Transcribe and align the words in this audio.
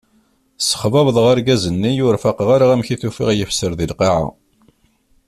Ssexbabḍeɣ 0.59 1.25
argaz-nni 1.33 1.91
ur 2.07 2.15
faqeɣ 2.23 2.49
ara 2.55 2.65
amek 2.73 2.89
i 2.93 2.97
t-ufiɣ 3.01 3.29
yefser 3.33 3.71
di 3.79 3.85
lqaɛa. 3.91 4.27